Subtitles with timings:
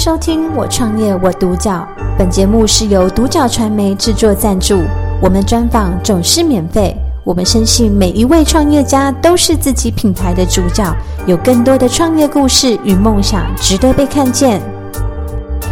[0.00, 1.86] 收听《我创业我独角》，
[2.16, 4.82] 本节目是由独角传媒制作赞助，
[5.20, 6.96] 我们专访总是免费。
[7.22, 14.62] 我们深信每一位创业家都是自己品牌的主角，有更多的创业故事与梦想值得被看见。
[15.60, 15.70] 今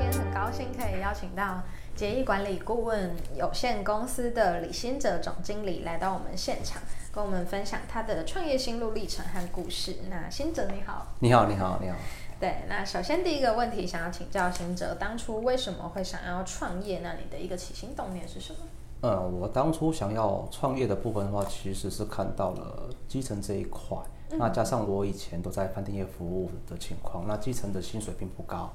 [0.00, 1.62] 天很高兴可以邀请到
[1.94, 6.82] 杰翼管理顾问有限公司的李新哲总经理来到我们现场。
[7.14, 9.94] 跟我们分享他的创业心路历程和故事。
[10.10, 11.94] 那新哲你好，你好，你好，你好。
[12.40, 17.00] 对，那首先第一个问题想要请教行者，当初为什么会想要创业？
[17.00, 18.58] 那你的一个起心动念是什么？
[19.00, 23.96] 呃，我当初想要创业的部分的话，其实是看到了基层这一块。
[24.30, 28.70] 嗯、那加上我以前都在饭店业服务的情况，那基层的薪水并不高。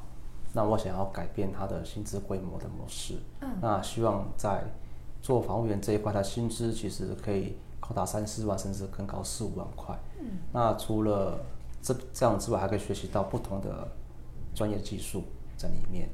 [0.54, 3.16] 那我想要改变他的薪资规模的模式。
[3.42, 3.50] 嗯。
[3.62, 4.64] 那希望在
[5.22, 7.58] 做房务员这一块，他薪资其实可以。
[7.82, 9.98] 高达三四万，甚至更高四五万块。
[10.20, 11.40] 嗯，那除了
[11.82, 13.88] 这这样之外，还可以学习到不同的
[14.54, 15.24] 专业技术
[15.58, 16.10] 在里面。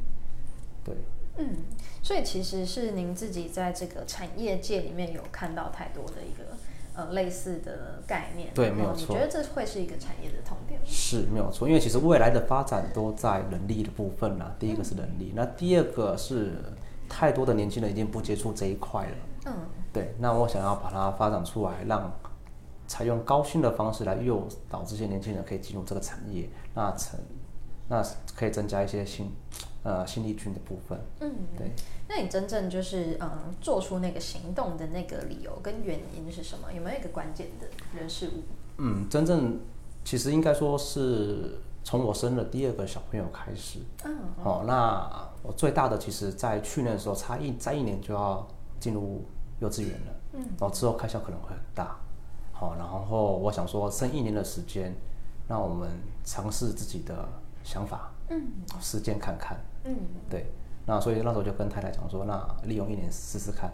[0.83, 0.95] 对，
[1.37, 1.57] 嗯，
[2.03, 6.55] 所以其实是您自己在这个产业界里面有看到太多的一个
[6.93, 8.51] 呃类似的概念。
[8.53, 9.07] 对，没有错。
[9.07, 10.79] 你觉得这会是一个产业的痛点？
[10.85, 14.55] 是没有错，因为其实未来的发展都在人力的部分啦。
[14.59, 16.53] 第一个是人力，嗯、那第二个是
[17.09, 19.15] 太多的年轻人已经不接触这一块了。
[19.47, 19.53] 嗯。
[19.91, 22.13] 对，那我想要把它发展出来，让
[22.87, 27.19] 采用高薪的方式来诱导这些年轻人可以进入这个产业，那成，
[27.89, 28.03] 那
[28.35, 29.31] 可以增加一些新，
[29.83, 30.99] 呃，新力军的部分。
[31.19, 31.71] 嗯，对。
[32.07, 36.71] 那你真正就是嗯做出那个行动的那个理由跟原因是什么？
[36.71, 38.43] 有没有一个关键的人事物？
[38.77, 39.59] 嗯，真正
[40.03, 43.79] 其实应该说是从我生了第二个小朋友开始。
[44.03, 44.17] 嗯。
[44.43, 48.47] 好、哦，那我最大的其实在去年的时候，差一再一年就要
[48.79, 49.25] 进入。
[49.61, 51.97] 幼稚园了，嗯，然后之后开销可能会很大，
[52.57, 54.95] 好，然后我想说剩一年的时间，
[55.45, 55.89] 让我们
[56.23, 57.27] 尝试自己的
[57.65, 58.47] 想法，嗯，
[58.79, 59.93] 实践看看，嗯，
[60.29, 60.45] 对，
[60.85, 63.73] 那所以那时候就跟太太讲说，那利用一年试试看，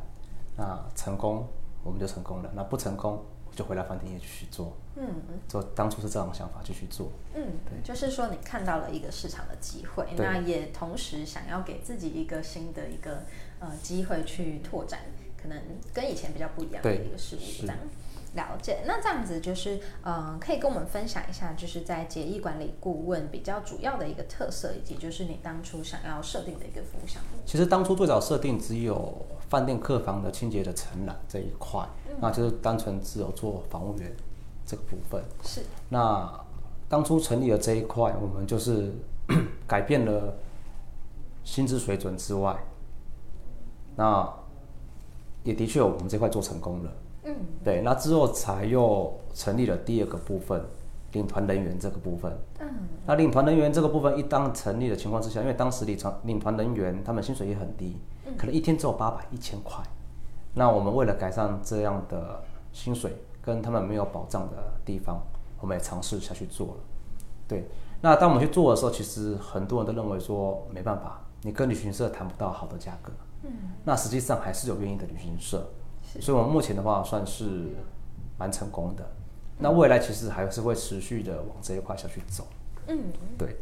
[0.57, 1.47] 那成功
[1.83, 3.23] 我们就成功了，那不成功
[3.55, 5.07] 就回来饭店业继续做，嗯，
[5.47, 13.25] 做当初是这样想法继续做，嗯，对，就是说你看到了一个市场的机会，那也同时想要给自己一个新的一个
[13.59, 15.01] 呃机会去拓展。
[15.41, 15.59] 可能
[15.91, 17.75] 跟以前比较不一样的一个事物，这样
[18.33, 18.79] 了解。
[18.85, 27.39] 那这样子就是，嗯，可以跟我们分享一下，就是在杰翼管理顾问比较主要的一个特色，以及就是你当初想要设定的一个服务项目。
[27.45, 34.11] 其实当初最早设定只有饭店客房的清洁的承揽这一块，嗯，那就是单纯只有做房务员
[34.65, 35.23] 这个部分。
[35.43, 35.61] 是。
[35.89, 36.31] 那
[36.87, 38.93] 当初成立了这一块，我们就是
[39.67, 40.37] 改变了
[41.43, 42.55] 薪资水准之外，
[43.95, 44.33] 那。
[45.43, 46.91] 也的确，我们这块做成功了。
[47.23, 50.63] 嗯，对，那之后才又成立了第二个部分，
[51.11, 52.31] 领团人员这个部分。
[52.59, 52.67] 嗯，
[53.05, 57.97] 那领团人员这个部分一旦成立的情况之下，因为当时领团领团人员他们薪水也很低，
[58.37, 59.83] 可能一天只有八百一千块。
[60.53, 62.43] 那我们为了改善这样的
[62.73, 65.21] 薪水跟他们没有保障的地方，
[65.59, 66.73] 我们也尝试下去做了。
[67.47, 67.69] 对，
[68.01, 73.11] 那当我们去做的时候，其实很多人都认为说没办法，你跟旅行社谈不到好的价格。
[73.43, 73.51] 嗯，
[73.83, 75.67] 那实际上还是有愿意的旅行社，
[76.19, 77.69] 所以我们目前的话算是
[78.37, 79.05] 蛮成功的。
[79.59, 82.47] 那未来其实还是会持续的往这一块下去走。
[82.87, 82.99] 嗯，
[83.37, 83.57] 对，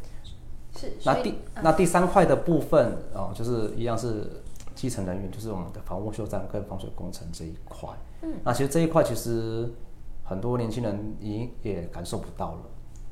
[0.74, 0.92] 是。
[1.04, 4.42] 那第那第三块的部分哦，就是一样是
[4.74, 7.90] 基层人员，就是我们的房屋修缮跟防水工程这一块。
[8.22, 9.70] 嗯，那其实这一块其实
[10.24, 12.62] 很多年轻人已也感受不到了。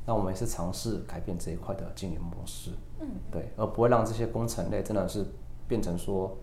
[0.05, 2.71] 那我们也是尝试改变这一块的经营模式。
[2.99, 5.23] 嗯，对，而不会让这些工程类真的是
[5.67, 6.35] 变成说。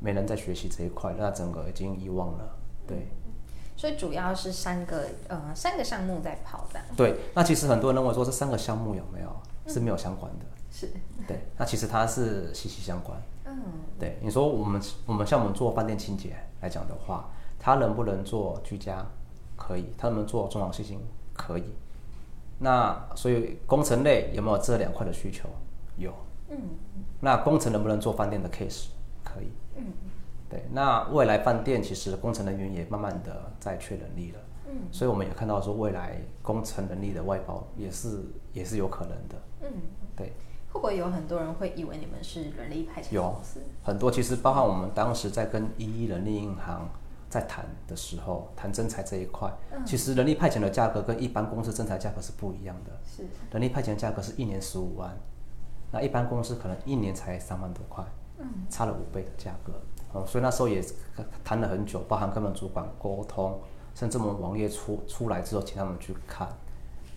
[0.00, 2.56] 没人在学习这一块，那整个已经遗忘了。
[2.86, 3.06] 对，
[3.76, 6.80] 所以主要是三个呃三个项目在跑的。
[6.96, 9.30] 对，那其实很多人认为说这三个项目有没有
[9.68, 10.46] 是没有相关的？
[10.70, 10.88] 是。
[11.28, 13.20] 对，那其实它是息息相关。
[13.44, 13.62] 嗯。
[13.98, 19.06] 对，你说我们我们像我们做饭店清洁来讲的话，它能不能做居家？
[19.56, 19.92] 可以。
[19.98, 20.98] 它能不能做中小型？
[21.34, 21.64] 可以。
[22.58, 25.48] 那所以工程类有没有这两块的需求？
[25.96, 26.12] 有。
[26.48, 26.56] 嗯。
[27.20, 28.86] 那工程能不能做饭店的 case？
[29.22, 29.52] 可以。
[29.80, 29.92] 嗯，
[30.48, 34.38] 对，那未来饭店其实工程人员也慢慢的在缺人力了，
[34.68, 38.22] 嗯，所以我们也看到说未来工程人力的外包也是
[38.52, 39.68] 也是有可能的，嗯，
[40.16, 40.32] 对，
[40.72, 43.60] 会不会有很多人会以为你们是人力派遣公司？
[43.60, 46.88] 有很多，其实包含我们当时在跟一一人力银行
[47.28, 55.16] 在谈的时候，谈征才这一块，嗯，其实人力派遣的价格跟一般公司征才价格是不一样的，是，人力派遣的价格是一年十五万，
[55.92, 58.04] 那一般公司可能一年才三万多块。
[58.68, 59.72] 差了五倍的价格，
[60.12, 60.84] 哦，所以那时候也
[61.44, 63.60] 谈了很久，包含跟他们主管沟通，
[63.94, 66.48] 甚至我们网页出出来之后，请他们去看，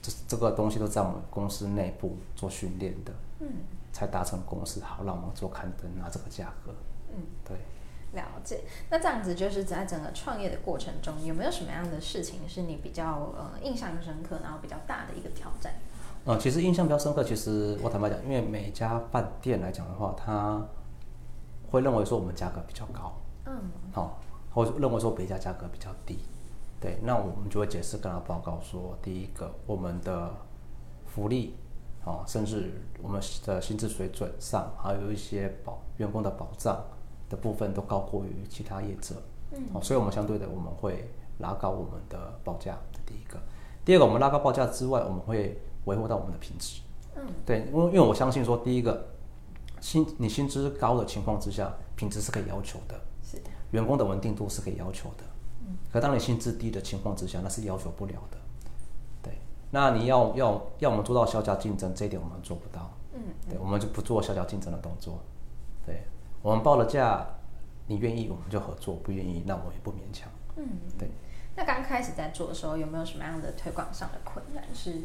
[0.01, 3.47] 这这个东西都在我们公司内部做训练的，嗯，
[3.91, 6.73] 才达成共识，好，让我们做刊登拿这个价格，
[7.13, 7.57] 嗯，对，
[8.19, 8.61] 了解。
[8.89, 15.73] 那这样子就是在整个创业的过程中，有没有什么样的事情是你比较呃印象深刻，然后比较大的一个挑战？
[16.25, 20.65] 嗯，其实印象比较深刻，其实我坦白讲，因为每家饭店来讲的话，他
[21.73, 23.11] 会认为说我们价格比较高，
[23.47, 23.51] 嗯，
[23.91, 24.19] 好，
[24.53, 26.19] 或认为说别家价格比较低。
[26.79, 30.29] 对，那我们就会解释跟他报告说，第一个，我们的
[31.07, 31.55] 福利，
[32.05, 36.79] 哦，甚至我们的薪资水准上，还有一些保员工的保障
[37.27, 39.15] 的部分，都高过于其他业者，
[39.53, 41.09] 嗯，哦所以我们相对的，我们会
[41.39, 42.77] 拉高我们的报价。
[43.03, 43.39] 第一个，
[43.83, 46.81] 第二个，我们拉高报价之外，我们会维护到我们的品质，
[47.15, 49.07] 嗯，对，因为因为我相信说，第一个，
[49.83, 55.23] 薪你薪资高的情况之下，品质是可以要求的，是的，员工的稳定度是可以要求的。
[55.91, 58.37] 可当你薪资低的情况之下，那是要求不了的。
[59.21, 59.37] 对，
[59.71, 62.89] 那你要要要我们做到削价竞争，这一点我们做不到。
[63.13, 65.19] 嗯，对，我们就不做削价竞争的动作。
[65.85, 66.05] 对，
[66.41, 67.27] 我们报了价，
[67.87, 70.29] 你愿意我们就合作，不愿意那我也不勉强。
[70.55, 70.65] 嗯，
[70.97, 71.09] 对。
[71.57, 74.63] 那刚开始在做的时候，有没有什么样的推广上的困难？
[74.73, 75.01] 是，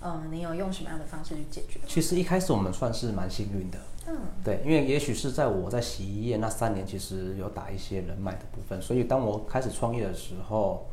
[0.00, 1.78] 嗯，你有用什么样的方式去解决？
[1.86, 3.78] 其实一开始我们算是蛮幸运的。
[4.08, 10.86] 嗯，对，因为也许是在我在洗衣业那三年，其实有打一些人脉的部分，所以当我开始创业的时候，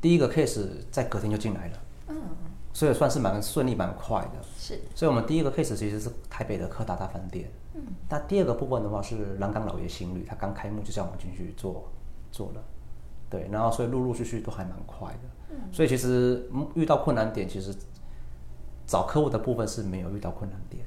[0.00, 1.78] 第一个 case 在隔天就进来了。
[2.08, 2.16] 嗯，
[2.74, 4.42] 所以算是蛮顺利、蛮快的。
[4.58, 7.50] 是，所以我们第一个 case 其实是台北的柯达大饭店。
[7.74, 11.90] 嗯，那第二个部分的话是蓝港老爷新旅，他刚开幕就叫我们进去做
[12.30, 12.62] 做了。
[13.30, 15.20] 对，然后所以陆陆续续都还蛮快的。
[15.50, 17.74] 嗯，所以其实遇到困难点，其实
[18.86, 20.84] 找客户的部分是没有遇到困难点。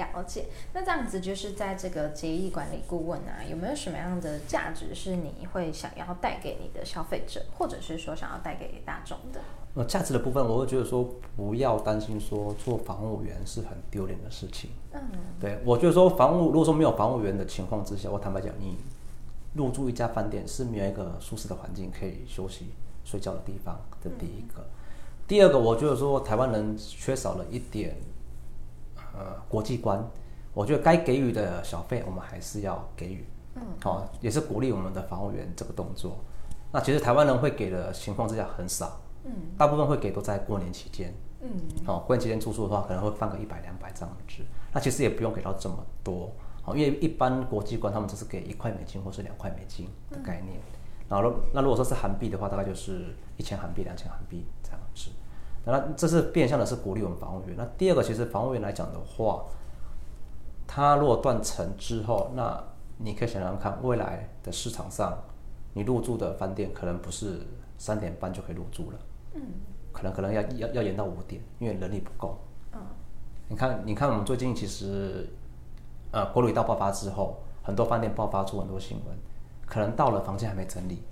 [0.00, 0.46] 嗯，了解。
[0.72, 9.40] 那这样子就是在这个节义管理顾问啊，有没有什么样的价值是你会想要带给你的消费者，或者是说想要带给大众的？
[9.74, 14.70] 呃，价值的部分，我会觉得说不要担心说做房务员是很丢脸的事情。
[14.92, 15.00] 嗯，
[15.38, 18.76] 对，我觉得说房务如果说没有房务员的情况之下，我坦白讲，你
[19.54, 22.70] 入住一家饭店是没有一个舒适的环境可以休息
[23.04, 24.60] 睡觉的地方，这第一个。
[24.60, 24.70] 嗯。
[25.28, 27.94] 第二个，我觉得说台湾人缺少了一点。
[29.12, 30.04] 呃，国际观，
[30.54, 36.18] 我觉得该给予的小费，我们还是要给予，嗯，好、哦，也是鼓励我们的防务员这个动作。
[36.72, 41.50] 那其实台湾人会给的情况之下很少，嗯，大部分会给都在过年期间，嗯，
[41.84, 44.42] 好、哦，过年期间住宿的话，可能会放个一百两百这样子。
[44.72, 46.30] 那其实也不用给到这么多，
[46.62, 50.56] 好、哦，因为一般国际观他们只是给一块美金或是两块美金的概念。
[50.58, 50.62] 嗯、
[51.08, 54.46] 然后，那如果说是韩币的话，大概就是一千韩币、两千韩币。
[55.64, 57.54] 那这是变相的，是鼓励我们房务员。
[57.56, 59.44] 那第二个，其实房务员来讲的话，
[60.66, 62.64] 他如果断层之后，那
[62.96, 65.16] 你可以想想看，未来的市场上，
[65.74, 67.40] 你入住的饭店可能不是
[67.76, 68.98] 三点半就可以入住了，
[69.34, 69.42] 嗯，
[69.92, 72.38] 可能可能要要要延到五点，因为人力不够。
[72.72, 72.80] 嗯，
[73.48, 75.28] 你看，你看我们最近其实，
[76.10, 79.14] 呃，国旅大爆发之后，很多饭店爆发出很多新闻，
[79.66, 81.02] 可能到了房间还没整理，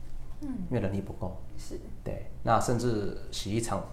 [0.40, 1.36] 嗯，因为人力不够。
[1.58, 3.84] 是，对，那甚至洗衣厂。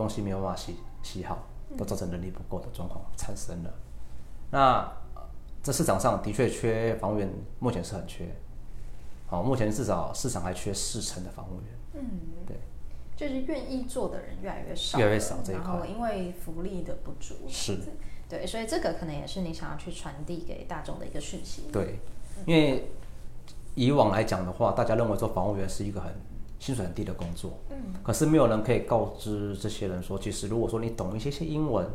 [0.00, 3.70] 东西没有办法洗洗好，都造成人力不够的状况产生了。
[4.50, 4.90] 那
[5.62, 8.26] 这市场上的确缺房务员，目前是很缺。
[9.26, 11.68] 好，目前至少市场还缺四成的房务员。
[11.92, 12.02] 嗯，
[12.46, 12.56] 对，
[13.14, 15.64] 就是愿意做的人越来越少，越来越少这一块。
[15.64, 17.78] 然后因为福利的不足，是，
[18.28, 21.68] 对，所以这个可能也是你想要去传递给大众的一个讯息。
[21.70, 22.00] 对，
[22.46, 22.90] 因为
[23.74, 26.12] 以往来讲的话，大家认为做房务员是一个很。
[26.60, 31.88] 薪水很低的工作，嗯，可是没有人可以告知这些人说，其实如果说你懂一些些英文，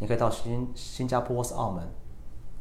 [0.00, 1.88] 你可以到新新加坡或是澳门，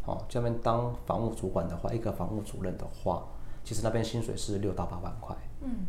[0.05, 3.25] 哦，这边当房务主管的话，一个房务主任的话，
[3.63, 5.87] 其实那边薪水是六到八万块，嗯，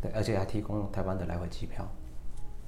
[0.00, 1.86] 对，而且还提供台湾的来回机票，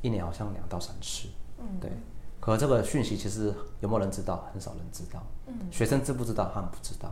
[0.02, 1.28] 一年好像两到三次，
[1.58, 1.90] 嗯，对，
[2.38, 4.46] 可这个讯息其实有没有人知道？
[4.52, 6.50] 很少人知道，嗯，学生知不知道？
[6.52, 7.10] 他们不知道，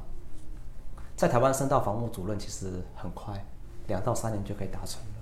[1.17, 3.43] 在台湾升到房务主任其实很快，
[3.87, 5.20] 两到三年就可以达成了。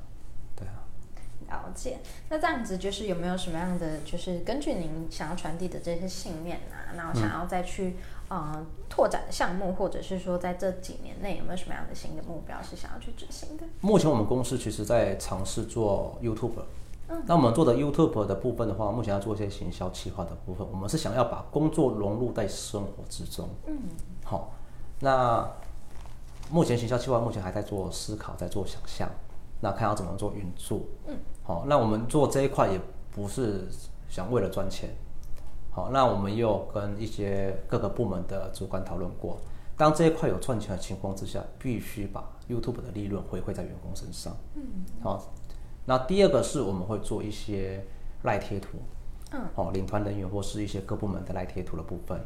[1.49, 7.97] 了解，那这样子就是有没有什么样的，就是根据您想要传递的这些信念啊，然后想要再去、
[8.29, 13.65] 嗯、呃拓展项目，或者是说在这几年内有没有什么样的新的目标是想要去执行的？
[13.81, 16.61] 目前我们公司其实在尝试做 YouTube，
[17.09, 23.79] 嗯，那我们做的 YouTube 的部分的话，目前要做一些行销企划的部分，我们是想要把工作融入在生活之中，嗯，
[24.23, 24.53] 好，
[25.01, 25.49] 那
[26.51, 29.09] 目前行销企划目前还在做思考，在做想象。
[29.61, 33.67] 那看要怎么做运作，嗯，好，那我们做这一块也不是
[34.09, 34.91] 想为了赚钱，
[35.71, 39.39] 好，那我们又跟一些各个部门的主管讨论过，
[39.77, 44.63] 当这一块有赚钱的情况之下，必须把 YouTube 的利润回馈在员工身上，嗯，
[45.03, 45.33] 好，
[45.87, 47.85] 那第二个是我们会做一些
[48.23, 48.79] 赖贴图，
[49.33, 52.21] 嗯，哦，领团人员或是一些各部门的赖贴图的部分，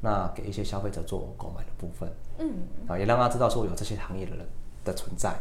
[0.00, 4.46] 那给一些消费者做购买的部分，嗯，啊，也让他知道说有这些行业的人
[4.84, 5.34] 的存在。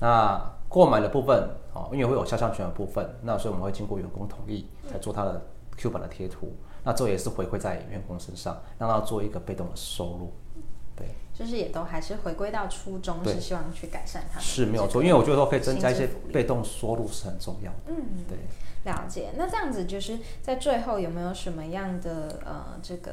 [0.00, 5.42] 那购买的部分，哦，因为会有肖像权的部分，那所以我们会经过员工同意来做他的
[5.76, 6.52] Q 版的贴图，
[6.84, 10.32] 那这也是回馈在员工身上，让他做一个被动的收入。
[10.94, 14.42] 对，就是也都还是回归到初衷，是希望去改善他们。
[14.42, 17.78] 是没有错，因为我觉得说可以增加一些被动收入是很重要的。
[17.86, 18.38] 嗯，对，
[18.84, 19.30] 了解。
[19.36, 23.12] 那这样子就是在最后有没有什么样的呃这个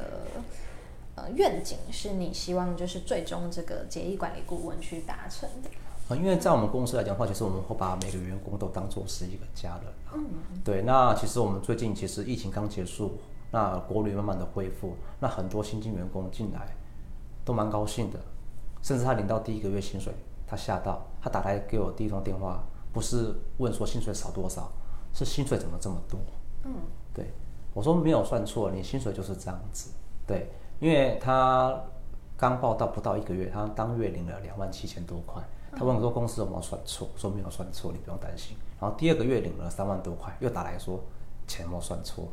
[1.16, 5.70] 呃愿景，是你希望就是最终这个结义管理顾问去达成的？
[6.08, 9.92] 啊，因为在我们公司来讲的话，其实我们会把每个员工都当做是一个家人。
[10.14, 10.26] 嗯，
[10.64, 10.82] 对。
[10.82, 13.18] 那其实我们最近其实疫情刚结束，
[13.50, 16.74] 那国旅慢慢的恢复，那很多新进员工进来。
[17.44, 18.18] 都蛮高兴的，
[18.82, 20.12] 甚至他领到第一个月薪水，
[20.46, 22.62] 他吓到，他打来给我第一通电话，
[22.92, 24.70] 不是问说薪水少多少，
[25.14, 26.20] 是薪水怎么这么多？
[26.64, 26.74] 嗯，
[27.14, 27.32] 对，
[27.72, 29.92] 我说没有算错，你薪水就是这样子，
[30.26, 31.74] 对，因为他
[32.36, 35.42] 刚报到不到一个月，他当月领了两万七千多块，
[35.76, 38.56] 他问我说公司有没有算错，我说没有算错，你不用担心。
[38.80, 41.00] 然后第二个月领了三万多块，又打来说
[41.46, 42.28] 钱有没有算错，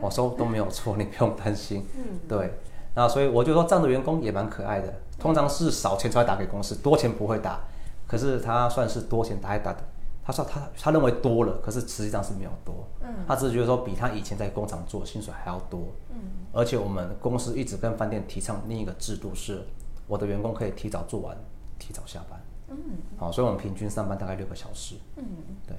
[0.00, 1.86] 我说都没有错，你不用担心。
[1.96, 2.58] 嗯，对。
[2.94, 7.60] 那所以我就说这样的员工也蛮可爱的，通常是少钱才会打给公司，多钱不会打。
[8.06, 9.78] 可是他算是多钱打一打的，
[10.24, 12.74] 他说他他认为多了，可是实际上是没有多。
[13.00, 15.80] 嗯，他只是觉得说比他以前在工厂做薪水还要多。
[16.10, 16.16] 嗯，
[16.52, 19.64] 而且我们公司一直跟饭店提倡另一个制度是，
[20.08, 21.36] 我的员工可以提早做完，
[21.78, 22.40] 提早下班。
[22.70, 22.76] 嗯，
[23.18, 24.96] 好，所以我们平均上班大概六个小时。
[25.16, 25.24] 嗯，
[25.66, 25.76] 对，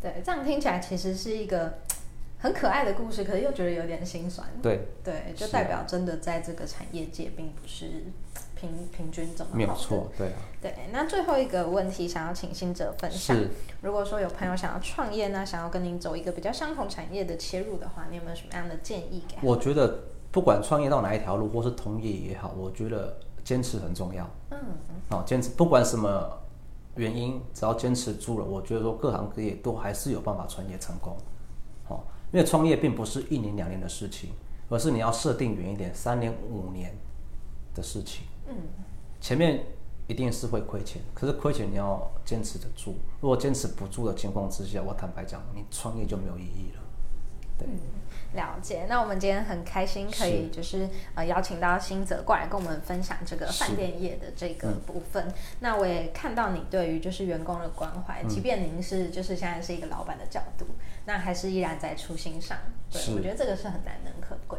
[0.00, 1.74] 对，这样听起来其实是一个。
[2.36, 4.46] 很可爱的故事，可是又觉得有点心酸。
[4.60, 7.86] 对对，就代表真的在这个产业界并不是
[8.54, 9.56] 平平均怎么好。
[9.56, 10.34] 没有错，对啊。
[10.60, 13.34] 对，那最后一个问题，想要请新者分享。
[13.34, 13.48] 是。
[13.80, 19.36] 如果说有朋友想要创业呢，想要跟您走一个比较相同产业的切入的话，你有没有什么样的建议给？
[19.40, 24.28] 我觉得不管创业到哪一条路，或是同业也好，我觉得坚持很重要。
[24.50, 24.58] 嗯。
[25.10, 26.28] 好，坚持，不管什么
[26.96, 31.16] 原因，只要坚持住了，我觉得说各行各业都还是有办法创业成功。
[31.84, 32.04] 好。
[32.32, 34.30] 因为创业并不是一年两年的事情，
[34.68, 36.92] 而是你要设定远一点，三年五年
[37.72, 38.24] 的事情。
[38.48, 38.56] 嗯，
[39.20, 39.64] 前面
[40.08, 42.96] 一定是会亏钱，可是亏钱你要坚持得住。
[43.20, 46.82] 如果坚持不住的情况之下，我坦白讲，你创业就没有意义了。
[47.58, 47.66] 对。
[47.68, 47.78] 嗯
[48.34, 55.24] 了解，那我们今天很开心可以就是，是呃邀请到新泽过来跟我们分享这个饭店业的这个部分。
[55.28, 60.66] 嗯、那我也看到你对于就是员工的关怀，嗯、即便您是就是现在是一个老板的角度，
[61.04, 62.58] 那还是依然在初心上。
[62.90, 64.58] 对，我觉得这个是很难能可贵